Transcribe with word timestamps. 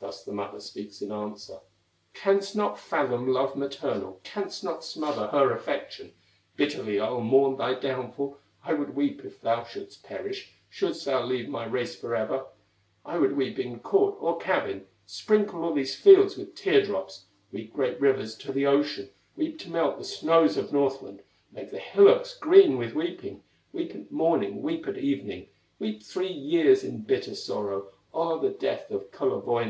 Thus 0.00 0.24
the 0.24 0.32
mother 0.32 0.60
speaks 0.60 1.02
in 1.02 1.12
answer: 1.12 1.58
"Canst 2.14 2.56
not 2.56 2.78
fathom 2.78 3.28
love 3.28 3.54
maternal, 3.54 4.18
Canst 4.24 4.64
not 4.64 4.82
smother 4.82 5.26
her 5.26 5.52
affection; 5.52 6.14
Bitterly 6.56 6.98
I'll 6.98 7.20
mourn 7.20 7.58
thy 7.58 7.74
downfall, 7.78 8.38
I 8.64 8.72
would 8.72 8.96
weep 8.96 9.26
if 9.26 9.42
thou 9.42 9.62
shouldst 9.64 10.02
perish, 10.02 10.54
Shouldst 10.70 11.04
thou 11.04 11.22
leave 11.26 11.50
my 11.50 11.66
race 11.66 11.94
forever; 11.96 12.46
I 13.04 13.18
would 13.18 13.36
weep 13.36 13.58
in 13.58 13.78
court 13.78 14.16
or 14.20 14.38
cabin, 14.38 14.86
Sprinkle 15.04 15.62
all 15.62 15.74
these 15.74 15.94
fields 15.94 16.38
with 16.38 16.54
tear 16.54 16.80
drops, 16.82 17.26
Weep 17.52 17.74
great 17.74 18.00
rivers 18.00 18.36
to 18.36 18.52
the 18.52 18.64
ocean, 18.64 19.10
Weep 19.36 19.58
to 19.58 19.70
melt 19.70 19.98
the 19.98 20.04
snows 20.04 20.56
of 20.56 20.72
Northland, 20.72 21.20
Make 21.52 21.70
the 21.70 21.78
hillocks 21.78 22.38
green 22.38 22.78
with 22.78 22.94
weeping, 22.94 23.42
Weep 23.74 23.94
at 23.94 24.10
morning, 24.10 24.62
weep 24.62 24.88
at 24.88 24.96
evening, 24.96 25.48
Weep 25.78 26.02
three 26.02 26.32
years 26.32 26.84
in 26.84 27.02
bitter 27.02 27.34
sorrow 27.34 27.88
O'er 28.14 28.40
the 28.40 28.48
death 28.56 28.90
of 28.90 29.10
Kullerwoinen!" 29.10 29.62